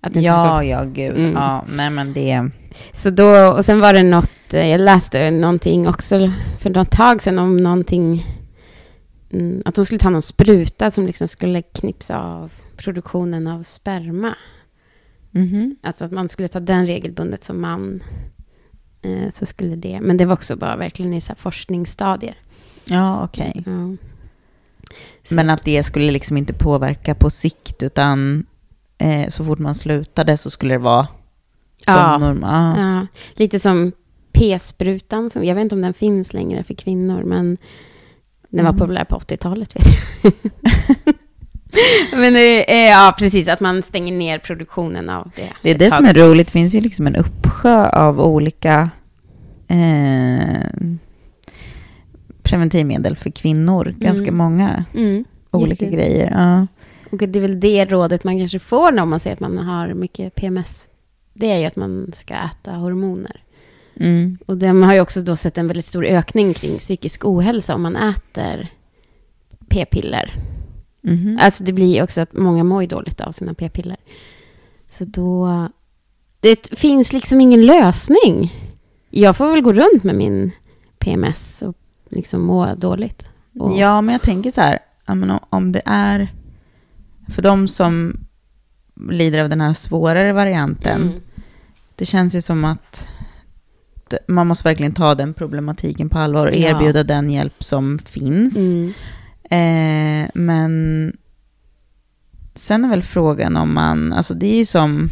[0.00, 1.16] Att inte ska ja, ja, gud.
[1.16, 1.32] Mm.
[1.32, 2.50] Ja, nej men det...
[2.92, 7.22] Så då, och sen var det något, eh, jag läste någonting också för något tag
[7.22, 8.26] sedan om någonting,
[9.32, 14.34] mm, att de skulle ta någon spruta som liksom skulle knipsa av produktionen av sperma.
[15.30, 15.76] Mhm.
[15.82, 18.02] Alltså att man skulle ta den regelbundet som man,
[19.04, 22.34] eh, så skulle det, men det var också bara verkligen i så forskningsstadier.
[22.84, 23.62] Ja, okej.
[23.66, 23.96] Ja.
[25.24, 28.46] Så- Men att det skulle liksom inte påverka på sikt, utan
[28.98, 31.06] eh, så fort man slutade så skulle det vara
[31.84, 32.18] som Ja.
[32.18, 32.78] normalt.
[32.78, 32.94] Ja.
[33.00, 33.92] Ja, lite som
[34.32, 35.30] p-sprutan.
[35.30, 37.58] Som, jag vet inte om den finns längre för kvinnor, men
[38.48, 38.78] den var Mm.
[38.78, 39.76] populär på 80-talet.
[39.76, 39.84] Vet
[40.22, 40.32] jag.
[42.16, 42.34] men
[42.88, 45.48] ja, precis, att man stänger ner produktionen av det.
[45.62, 45.96] Det är det tag.
[45.96, 46.46] som är roligt.
[46.46, 48.90] Det finns ju liksom en uppsjö av olika
[49.68, 50.70] eh,
[52.42, 53.94] preventivmedel för kvinnor.
[53.98, 54.36] Ganska Mm.
[54.36, 56.30] många Mm, olika jätte- grejer.
[56.34, 56.66] Ja.
[57.12, 59.94] Och det är väl det rådet man kanske får när man ser att man har
[59.94, 60.86] mycket PMS.
[61.34, 63.40] Det är ju att man ska äta hormoner.
[64.00, 64.38] Mm.
[64.46, 67.82] Och de har ju också då sett en väldigt stor ökning kring psykisk ohälsa om
[67.82, 68.68] man äter
[69.68, 70.34] p-piller.
[71.04, 71.38] Mhm.
[71.40, 73.96] Alltså det blir också att många mår ju dåligt av sina p-piller.
[74.86, 75.68] Så då...
[76.40, 78.54] Det finns liksom ingen lösning.
[79.10, 80.50] Jag får väl gå runt med min
[80.98, 81.76] PMS och
[82.08, 83.28] liksom må dåligt.
[83.58, 86.28] Och, Ja, men jag tänker så här, ja, om- det är
[87.28, 88.20] för de som
[89.10, 91.20] lider av den här svårare varianten, Mm.
[91.96, 93.08] det känns ju som att
[94.28, 96.68] man måste verkligen ta den problematiken på allvar och Ja.
[96.68, 98.56] erbjuda den hjälp som finns.
[98.56, 98.92] Mm.
[99.50, 101.12] Eh, men
[102.54, 105.10] sen är väl frågan om man, alltså det är ju som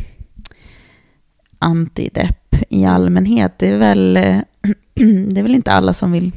[1.59, 3.59] antidepp i allmänhet.
[3.59, 4.15] Det är väl,
[5.29, 6.33] det är väl inte alla som vill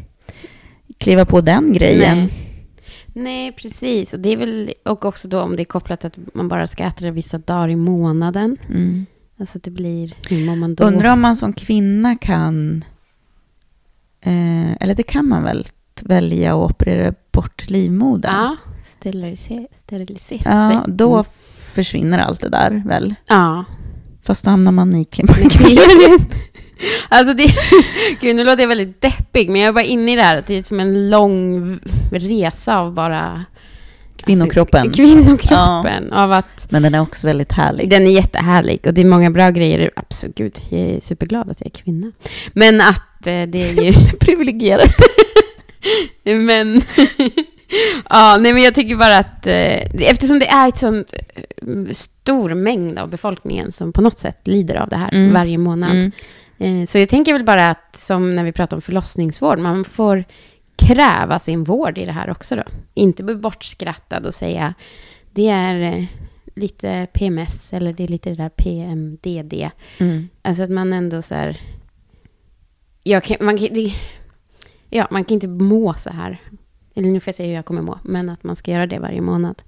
[0.98, 2.18] kliva på den grejen.
[2.18, 2.46] Nej.
[3.18, 4.14] Nej, precis.
[4.14, 6.84] Och det är väl och också då om det är kopplat att man bara ska
[6.84, 8.58] äta det vissa dagar i månaden.
[8.70, 9.06] Mm.
[9.40, 10.84] Alltså det blir, hur mår man då?
[10.84, 12.84] Undrar om man som kvinna kan,
[14.22, 15.66] eh, eller det kan man väl,
[16.02, 18.34] välja att operera bort livmodern.
[18.36, 21.26] Ja, sterilisera, sterilisera Ja, då Mm.
[21.58, 23.16] försvinner allt det där väl?
[23.28, 23.66] Ja.
[24.24, 26.22] Fast då hamnar man i klimakteriet.
[27.10, 27.46] Alltså det,
[28.22, 30.48] gud nu låter jag väldigt deppig, men jag är bara inne i det här att
[30.48, 31.80] det är som en lång
[32.12, 33.46] resa av bara...
[34.18, 34.82] Kvinnokroppen.
[34.82, 36.14] Alltså, kvinnokroppen.
[36.14, 37.90] Av att Men den är också väldigt härlig.
[37.90, 39.92] den är jättehärlig och det är många bra grejer.
[39.96, 42.12] Absolut, gud, jag är superglad att jag är kvinna.
[42.54, 43.94] Men att eh, det är ju...
[44.20, 44.90] privilegierad.
[46.24, 46.82] men...
[48.10, 52.54] ja, nej men jag tycker bara att eh, eftersom det är ett sånt eh, stor
[52.54, 55.34] mängd av befolkningen som på något sätt lider av det här Mm.
[55.34, 55.92] varje månad.
[55.92, 56.12] Mm.
[56.82, 60.24] Eh, Så jag tänker väl bara att, som när vi pratar om förlossningsvård, man får
[60.76, 62.64] kräva sin vård i det här också då.
[62.94, 64.74] Inte bli bortskrattad och säga,
[65.32, 66.04] det är eh,
[66.56, 69.70] lite PMS eller det är lite det där PMDD.
[70.00, 70.30] Mm.
[70.42, 71.58] Alltså att man ändå så här,
[73.04, 73.94] jag kan, man det,
[74.96, 76.42] ja, man kan inte må så här.
[76.96, 79.00] Eller nu får jag säga hur jag kommer må, men att man ska göra det
[79.00, 79.62] varje månad.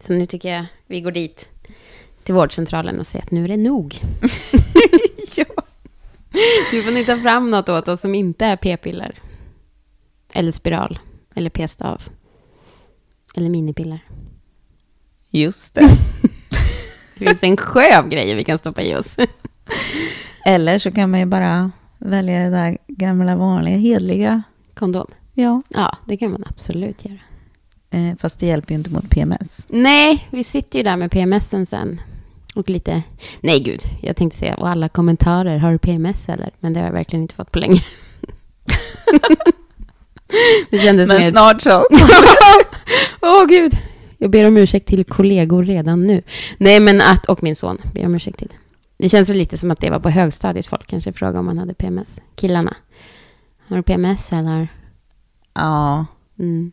[0.00, 1.48] Så nu tycker jag vi går dit
[2.24, 3.94] till vårdcentralen och säger att nu är det nog.
[5.36, 5.44] ja.
[6.72, 9.18] Nu får ni ta fram något åt oss som inte är p-piller.
[10.32, 10.98] Eller spiral.
[11.34, 12.02] Eller p-stav.
[13.36, 13.98] Eller minipiller.
[15.30, 15.88] Just det.
[17.18, 19.16] Det finns en sjö av grejer vi kan stoppa i oss.
[20.46, 21.70] Eller så kan man ju bara
[22.04, 24.42] välja det där gamla vanliga hedliga.
[24.74, 25.06] Kondom.
[25.34, 25.62] Ja.
[25.68, 27.18] Ja, det kan man absolut göra.
[27.90, 29.66] Eh, fast det hjälper ju inte mot PMS.
[29.68, 32.00] Nej, vi sitter ju där med PMSen sen.
[32.54, 33.02] Och lite...
[33.40, 33.80] Nej, gud.
[34.02, 36.50] Jag tänkte säga, och alla kommentarer, har du PMS eller?
[36.60, 37.80] Men det har jag verkligen inte fått på länge.
[40.70, 41.30] det kändes Men mer...
[41.30, 41.86] snart så.
[43.22, 43.72] Åh, gud.
[44.18, 46.22] Jag ber om ursäkt till kollegor redan nu.
[46.58, 47.26] Nej, men att...
[47.26, 48.52] Och min son ber om ursäkt till.
[48.96, 51.58] Det känns väl lite som att det var på högstadiet folk kanske frågade om man
[51.58, 52.16] hade PMS.
[52.36, 52.76] Killarna.
[53.68, 54.68] Har du PMS eller?
[55.54, 56.06] Ja,
[56.38, 56.72] Mm.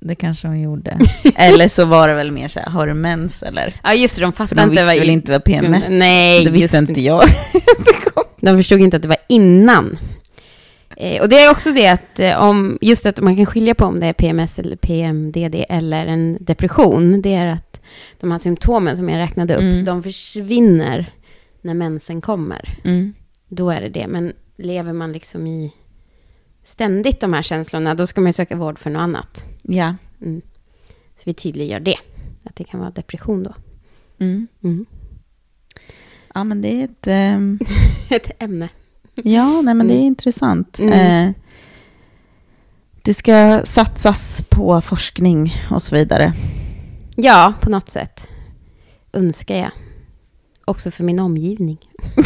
[0.00, 0.98] det kanske de gjorde.
[1.36, 3.80] Eller så var det väl mer så här, har du mens eller?
[3.84, 4.22] Ja, just det.
[4.22, 4.98] De För fattade de inte visste vad...
[4.98, 7.22] väl inte vad PMS Nej, Det visste inte jag.
[8.40, 9.98] De förstod inte att det var innan.
[10.96, 13.84] Eh, och det är också det att eh, om, just att man kan skilja på
[13.84, 17.22] om det är PMS eller PMDD eller en depression.
[17.22, 17.69] Det är att
[18.20, 19.84] de här symptomen som jag räknade upp, Mm.
[19.84, 21.12] de försvinner
[21.62, 22.78] när mensen kommer.
[22.84, 23.14] Mm.
[23.48, 24.06] Då är det det.
[24.06, 25.72] Men lever man liksom i
[26.62, 29.44] ständigt de här känslorna, då ska man ju söka vård för något annat.
[29.62, 29.94] Ja.
[30.22, 30.42] Mm.
[31.16, 31.96] Så vi tydliggör det.
[32.44, 33.54] Att det kan vara depression då.
[34.18, 34.46] Mm.
[34.62, 34.86] Mm.
[36.34, 37.06] Ja, men det är ett...
[37.06, 37.58] ehm,
[38.10, 38.68] Ett ämne.
[39.14, 40.06] ja, nej, men det är Mm.
[40.06, 40.80] intressant.
[40.80, 41.30] Eh,
[43.02, 46.32] det ska satsas på forskning och så vidare.
[47.22, 48.26] Ja, på något sätt.
[49.12, 49.70] Önskar jag.
[50.64, 51.78] Också för min omgivning.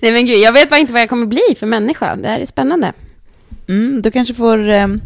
[0.00, 2.16] Nej men gud, jag vet bara inte vad jag kommer bli för människa.
[2.16, 2.92] Det här är spännande.
[3.68, 5.00] Mm, du kanske får ehm,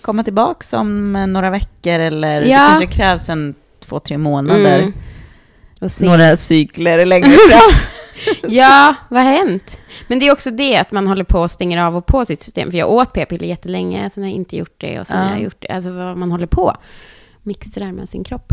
[0.00, 2.66] komma tillbaka om eh, några veckor eller det Ja.
[2.68, 4.78] kanske krävs en två, tre månader.
[4.78, 4.92] Mm.
[6.00, 7.60] Några cykler längre fram.
[8.48, 9.78] Ja, vad har hänt?
[10.08, 12.42] Men det är också det att man håller på och stänger av och på sitt
[12.42, 12.70] system.
[12.70, 15.24] För jag åt p-piller jättelänge, sen har jag inte gjort det och sen Ja.
[15.24, 15.68] har jag gjort det.
[15.68, 16.76] Alltså vad man håller på.
[17.42, 18.52] Mixtrar med sin kropp.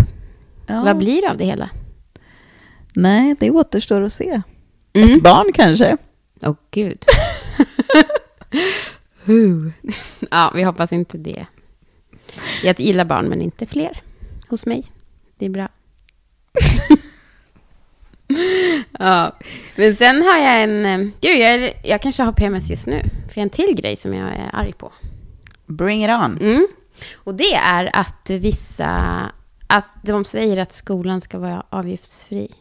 [0.67, 0.83] Ja.
[0.83, 1.69] Vad blir det av det hela?
[2.95, 4.41] Nej, det återstår att se.
[4.93, 5.11] Mm.
[5.11, 5.97] Ett barn kanske.
[6.41, 7.05] Åh gud.
[9.25, 9.69] Huh.
[10.31, 11.45] ja, vi hoppas inte det.
[12.63, 14.01] Jag gillar barn, men inte fler
[14.49, 14.83] hos mig.
[15.37, 15.67] Det är bra.
[18.99, 19.37] ja,
[19.77, 20.85] men sen har jag en...
[20.85, 23.01] eh, Gud, jag, är- jag kanske har PMS just nu.
[23.01, 24.91] För jag har en till grej som jag är arg på.
[25.65, 26.37] Bring it on.
[26.41, 26.67] Mm.
[27.15, 28.89] Och det är att vissa...
[29.67, 32.51] Att de säger att skolan ska vara avgiftsfri.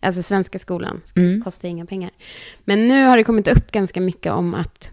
[0.00, 1.42] Alltså svenska skolan Mm.
[1.42, 2.10] kostar inga pengar.
[2.64, 4.90] Men nu har det kommit upp ganska mycket om att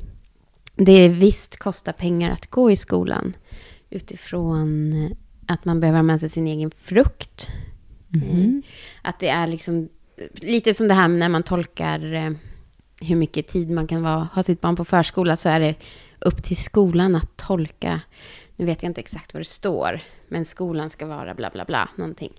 [0.75, 3.33] det visst kostar pengar att gå i skolan.
[3.89, 4.93] Utifrån
[5.47, 7.47] att man behöver ha med sig sin egen frukt.
[8.09, 8.63] Mhm.
[9.01, 9.89] Att det är liksom
[10.33, 12.31] lite som det här när man tolkar eh,
[13.01, 15.75] hur mycket tid man kan vara, ha sitt barn på förskola så är det
[16.19, 18.01] upp till skolan att tolka.
[18.55, 21.89] Nu vet jag inte exakt vad det står, men skolan ska vara bla bla bla,
[21.95, 22.31] någonting.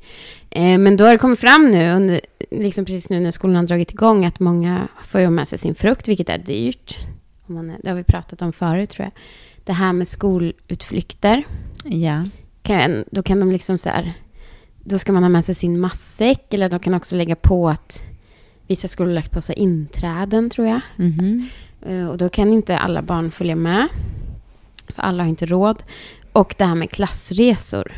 [0.50, 3.64] Eh, men då har det kommit fram nu, under, liksom precis nu när skolan har
[3.64, 6.96] dragit igång, att många får ju med sig sin frukt, vilket är dyrt.
[7.46, 9.12] Man det har vi pratat om förut tror jag.
[9.64, 11.44] Det här med skolutflykter
[11.84, 12.24] Ja.
[12.62, 14.12] kan, då kan de liksom så här,
[14.85, 18.03] då ska man ha med sig sin matsäck, eller de kan också lägga på att
[18.66, 20.81] vissa skolor lagt på sig inträden, tror jag.
[20.97, 21.49] Mhm.
[21.87, 23.88] Eh, Och då kan inte alla barn följa med,
[24.88, 25.83] för alla har inte råd.
[26.33, 27.92] Och det här med klassresor,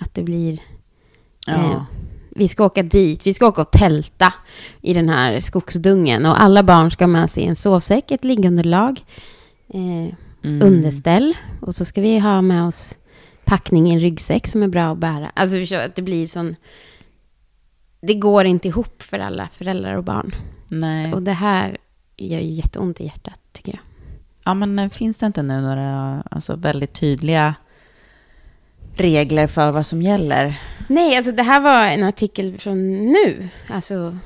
[0.00, 0.58] att det blir,
[1.46, 1.52] Ja.
[1.52, 1.82] Eh,
[2.36, 4.32] vi ska åka dit, vi ska åka och tälta
[4.80, 6.26] i den här skogsdungen.
[6.26, 9.04] Och alla barn ska med sig en sovsäck, ett liggunderlag,
[9.74, 10.62] eh, Mm.
[10.62, 11.34] underställ.
[11.60, 12.94] Och så ska vi ha med oss
[13.44, 15.32] packning i en ryggsäck som är bra att bära.
[15.34, 16.56] Alltså att det blir sån...
[18.00, 20.34] Det går inte ihop för alla föräldrar och barn.
[20.68, 21.12] Nej.
[21.12, 21.76] Och det här
[22.16, 23.80] gör ju jätteont i hjärtat, tycker jag.
[24.44, 27.54] Ja, men eh, finns det inte nu några alltså, väldigt tydliga
[28.96, 30.60] regler för vad som gäller?
[30.88, 33.48] Nej, alltså det här var en artikel från nu.
[33.68, 34.18] Alltså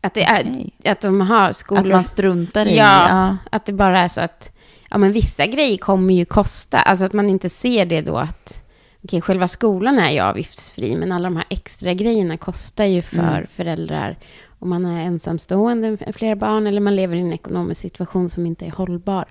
[0.00, 0.72] att, det är, Okej.
[0.84, 1.82] att de har skolor...
[1.82, 2.76] Att man struntar i?
[2.76, 3.08] Ja.
[3.08, 3.36] ja.
[3.50, 4.55] Att det bara är så att
[4.90, 6.78] ja, men vissa grejer kommer ju kosta.
[6.78, 8.62] Alltså att man inte ser det då att
[9.04, 13.18] okej, själva skolan är ju avgiftsfri, men alla de här extra grejerna kostar ju för
[13.18, 13.46] Mm.
[13.46, 14.18] föräldrar.
[14.58, 18.46] Om man är ensamstående med flera barn eller man lever i en ekonomisk situation som
[18.46, 19.24] inte är hållbar,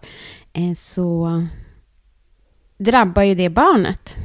[0.53, 1.47] eh, så
[2.77, 4.17] drabbar ju det barnet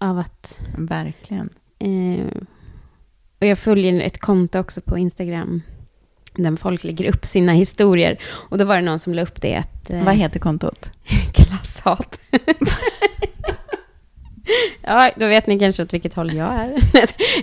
[0.00, 1.50] av att Verkligen.
[1.78, 2.26] Eh,
[3.40, 5.62] och jag följer ett konto också på Instagram
[6.34, 8.18] där folk lägger upp sina historier.
[8.24, 9.90] Och då var det någon som la upp det att...
[9.90, 10.90] Eh, Vad heter kontot?
[11.32, 12.20] Klasshat.
[14.82, 16.74] ja, då vet ni kanske åt vilket håll jag är.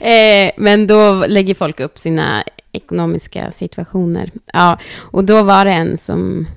[0.48, 4.32] eh, men då lägger folk upp sina ekonomiska situationer.
[4.54, 6.48] Ja, och då var det en som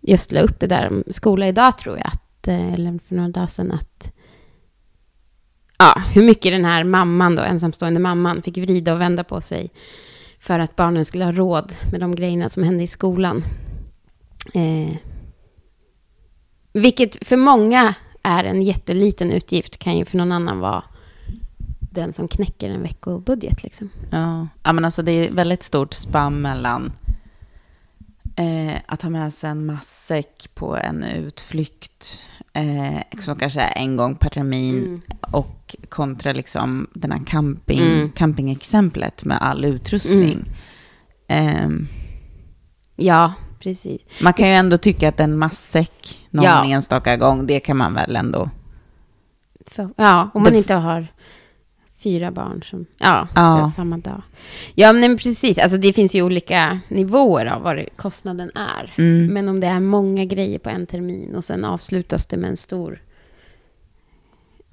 [0.00, 3.28] just la upp det där om skola idag tror jag, att, eh, eller för några
[3.28, 4.12] dagar sedan, att
[5.78, 9.70] ja, hur mycket den här mamman då, ensamstående mamman, fick vrida och vända på sig
[10.40, 13.44] för att barnen skulle ha råd med de grejerna som hände i skolan.
[14.54, 14.96] Eh,
[16.72, 20.84] vilket för många är en jätteliten utgift, kan ju för någon annan vara
[21.78, 23.62] den som knäcker en veckobudget.
[23.62, 23.90] Liksom.
[24.10, 24.48] Ja.
[24.62, 26.92] ja, men alltså det är väldigt stort spann mellan
[28.38, 32.20] eh, att ha med sig en matsäck på en utflykt,
[32.52, 35.00] eh, som kanske är en gång per termin, Mm.
[35.20, 38.10] och kontra liksom den här camping, Mm.
[38.10, 40.44] campingexemplet med all utrustning.
[41.28, 41.88] Ehm,
[42.96, 44.00] Ja, precis.
[44.22, 46.64] man kan ju ändå tycka att en matsäck någon Ja.
[46.64, 48.50] enstaka gång, det kan man väl ändå...
[49.66, 51.06] För, ja, om man inte har
[52.02, 53.72] fyra barn som ja, ska Ja.
[53.76, 54.22] samma dag.
[54.74, 55.58] Ja, men precis.
[55.58, 58.94] Alltså, det finns ju olika nivåer av vad det- kostnaden är.
[58.98, 59.26] Mm.
[59.32, 62.56] Men om det är många grejer på en termin och sen avslutas det med en
[62.56, 63.00] stor...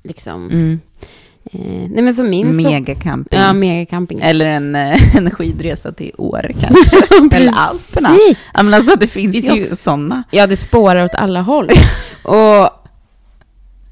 [0.03, 0.49] Liksom...
[0.49, 0.79] Mm.
[1.51, 2.69] Eh, nej, men som min så...
[2.71, 3.39] Megacamping.
[3.39, 4.19] Ja, megacamping.
[4.21, 6.91] Eller en, eh, en skidresa till Åre kanske.
[7.35, 8.09] Eller Alperna.
[8.53, 10.23] Ja, men alltså det finns Finns ju ju- också sådana.
[10.31, 11.69] Ja, det spårar åt alla håll.
[12.23, 12.84] och...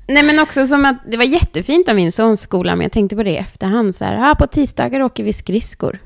[0.07, 3.15] Nej, men också som att det var jättefint av min sons skola, men jag tänkte
[3.15, 3.95] på det i efterhand.
[3.95, 5.99] Så här, ah, på tisdagar åker vi skridskor.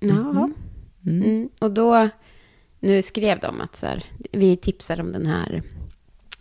[0.00, 0.54] Ja, Mhm.
[1.06, 1.22] Mm.
[1.22, 1.48] mm.
[1.60, 2.08] och då...
[2.82, 5.62] Nu skrev de att så här, vi tipsar om den här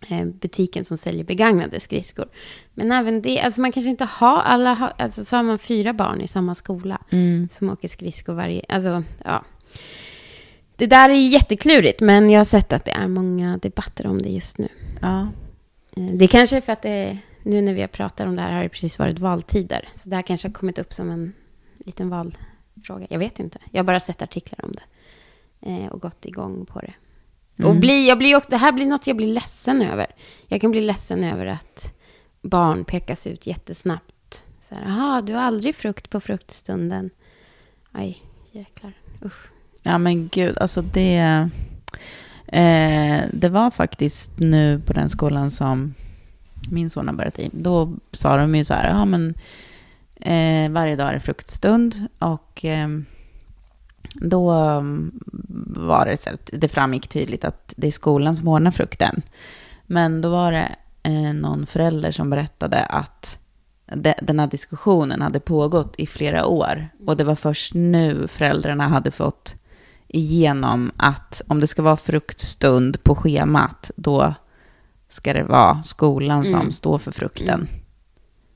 [0.10, 2.26] eh, butiken som säljer begagnade skridskor.
[2.74, 6.22] Men även det, alltså man kanske inte har alla, alltså så har man fyra barn
[6.22, 7.50] i samma skola Mm.
[7.52, 8.62] som åker skridskor varje...
[8.69, 9.45] Alltså, ja.
[10.76, 14.22] Det där är ju jätteklurigt, men jag har sett att det är många debatter om
[14.22, 14.67] det just nu.
[15.02, 15.28] Ja.
[15.97, 18.52] Eh, Det kanske är för att det, nu när vi har pratat om det här
[18.52, 19.89] har det precis varit valtider.
[19.95, 21.34] Så det här kanske har kommit upp som en
[21.78, 22.38] liten val,
[22.84, 23.08] fråga.
[23.10, 23.60] Jag vet inte.
[23.71, 24.84] Jag har bara sett artiklar om det.
[25.71, 26.93] Eh, och gått igång på det.
[27.60, 27.71] Mm.
[27.71, 30.08] Och bli, jag blir också, det här blir något jag blir ledsen över.
[30.47, 31.93] Jag kan bli ledsen över att
[32.41, 34.45] barn pekas ut jättesnabbt.
[34.62, 37.10] Så här, aha, du har aldrig frukt på fruktstunden.
[37.91, 38.93] Aj, jäklar.
[39.25, 39.47] Usch.
[39.84, 41.49] Ja men gud, alltså det...
[42.52, 45.94] Eh, det var faktiskt nu på den skolan som
[46.72, 47.50] min son har börjat i.
[47.54, 49.34] Då sa de ju så här, ja men
[50.16, 52.08] eh, varje dag är det fruktstund.
[52.20, 52.88] Och eh,
[54.14, 55.20] då mm,
[55.76, 59.22] var det så att det framgick tydligt att det är skolan som ordnar frukten.
[59.86, 63.40] Men då var det eh, någon förälder som berättade att
[63.96, 66.90] de, den här diskussionen hade pågått i flera år.
[67.06, 69.56] Och det var först nu föräldrarna hade fått
[70.10, 74.34] igenom att om det ska vara fruktstund på schemat, då
[75.10, 76.72] ska det vara skolan som Mm.
[76.72, 77.50] står för frukten.
[77.60, 77.67] Mm.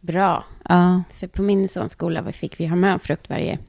[0.02, 0.46] Bra.
[0.70, 3.60] Ja, För på min sons skola fick vi ha med frukt varje...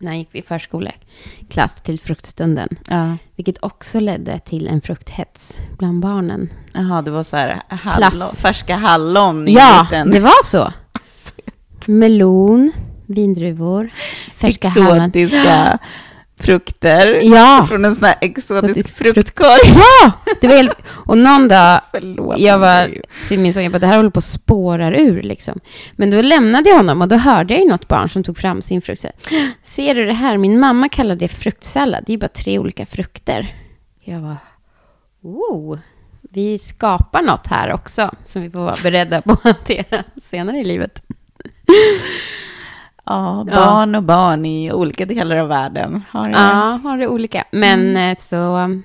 [0.00, 2.68] När han gick i förskoleklass till fruktstunden.
[2.88, 3.16] ja.
[3.36, 6.48] Vilket också ledde till en frukthets bland barnen.
[6.72, 8.36] Jaha, det var så här hallon, Klass.
[8.38, 10.10] färska hallon i Ja, en liten...
[10.10, 10.72] det var så.
[11.86, 12.72] Melon,
[13.06, 13.90] vindruvor,
[14.34, 15.00] färska hallon.
[15.00, 15.78] exotiska
[16.40, 17.20] frukter.
[17.22, 17.66] Ja.
[17.68, 19.60] Från en sån här exotisk fruktkorg.
[19.74, 20.12] Ja!
[20.40, 20.78] Det var helt...
[21.06, 22.38] Och någon dag, Förlåt.
[22.38, 22.94] jag var
[23.28, 25.60] till min son, jag bara, det här håller på att spårar ur liksom.
[25.92, 28.62] Men då lämnade jag honom och då hörde jag ju något barn som tog fram
[28.62, 29.00] sin frukt.
[29.00, 30.36] Så här, Ser du det här?
[30.36, 32.04] Min mamma kallar det fruktsallad.
[32.06, 33.54] Det är ju bara tre olika frukter.
[34.04, 34.36] Jag var,
[35.22, 35.78] oh,
[36.22, 40.64] vi skapar något här också som vi får vara beredda på att hantera senare i
[40.64, 41.02] livet.
[43.08, 46.02] Ja, barn och barn i olika delar av världen.
[46.10, 46.34] Har det.
[46.34, 47.44] Ja, har det olika.
[47.52, 48.36] Men eh, så...
[48.56, 48.82] um,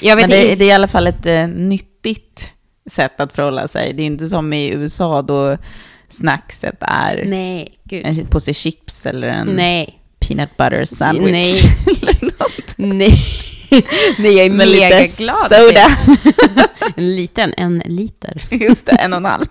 [0.00, 2.52] Jag vet Men det, det är i alla fall ett eh, nyttigt
[2.90, 3.92] sätt att förhålla sig.
[3.92, 5.56] Det är inte som i USA då
[6.08, 8.06] snackset är Nej, gud.
[8.06, 9.98] en påse chips eller en Nej.
[10.20, 11.64] peanut butter sandwich.
[11.64, 11.96] Nej.
[12.02, 12.74] eller något.
[12.76, 13.14] Nej.
[14.18, 15.36] Nej, jag är Med mega glad.
[15.50, 15.86] soda.
[16.96, 18.42] En liten, en liter.
[18.50, 19.46] Just det, en och en halv.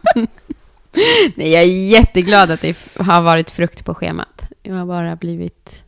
[1.36, 4.44] Nej, jag är jätteglad att det har varit frukt på schemat.
[4.64, 5.84] Jag har bara blivit...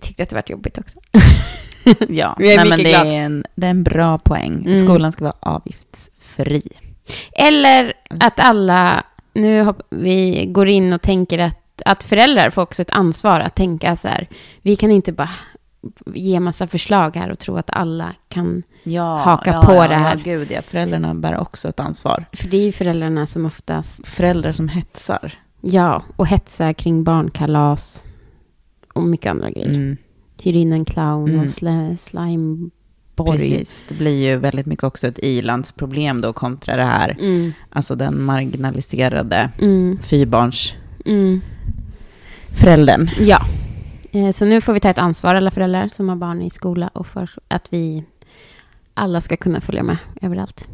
[0.00, 0.98] Tyckte att det varit jobbigt också.
[2.08, 3.06] Ja, Jag är nej, men det glad.
[3.06, 4.64] är, en, det är en bra poäng.
[4.66, 4.76] Mm.
[4.86, 6.62] Skolan ska vara avgiftsfri.
[7.32, 12.82] Eller att alla, nu hopp, vi går in och tänker att, att föräldrar får också
[12.82, 14.28] ett ansvar att tänka så här,
[14.62, 15.30] vi kan inte bara
[16.14, 19.94] ge massa förslag här och tro att alla kan, Ja, Haka ja, på ja, det
[19.94, 20.16] här.
[20.16, 20.62] Ja, gud ja.
[20.62, 22.24] Föräldrarna bär också ett ansvar.
[22.32, 25.32] för det är ju föräldrarna som oftast, Föräldrar som hetsar.
[25.60, 28.04] ja, och hetsar kring barnkalas
[28.94, 29.68] och mycket andra grejer.
[29.68, 29.96] Mm.
[30.42, 31.40] Hyr in en clown Mm.
[31.40, 33.38] och sl- slimeborg.
[33.38, 37.94] Precis, det blir ju väldigt mycket också ett ilandsproblem då kontra det här, Mm, alltså
[37.94, 43.00] den marginaliserade mm, fyrbarnsföräldern.
[43.00, 43.08] mm.
[43.28, 43.38] Ja.
[44.14, 46.88] Eh, Så nu får vi ta ett ansvar, alla föräldrar som har barn i skola,
[46.92, 48.04] och för att vi
[48.94, 50.68] alla ska kunna följa med överallt.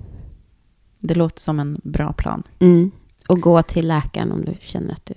[0.98, 2.42] Det låter som en bra plan.
[2.58, 2.90] Mm.
[3.28, 5.14] Och gå till läkaren om du känner att du...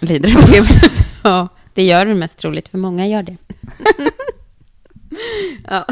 [0.00, 0.98] Lider av PMS.
[1.24, 3.36] Ja, det gör du mest troligt, för många gör det.
[5.68, 5.86] ja.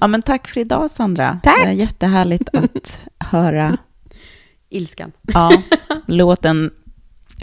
[0.00, 1.40] Ja, men tack för idag Sandra.
[1.42, 1.58] Tack.
[1.60, 3.76] Det var jättehärligt att höra
[4.68, 5.12] Ilskan.
[5.22, 5.62] ja,
[6.06, 6.70] låten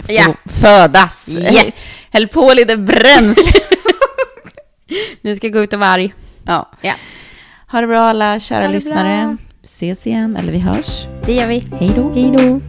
[0.06, 0.34] få Ja.
[0.44, 1.28] födas.
[1.28, 1.62] Ja.
[2.14, 3.42] Häll på lite bränsle.
[5.20, 6.14] Nu ska jag gå ut och vara arg.
[6.46, 6.70] ja.
[6.80, 6.94] Ja.
[7.72, 9.24] Ha det bra alla kära lyssnare.
[9.26, 9.36] bra.
[9.64, 11.06] Ses igen, eller vi hörs.
[11.26, 11.64] Det gör vi.
[11.80, 12.12] Hej då.
[12.14, 12.60] Hej då.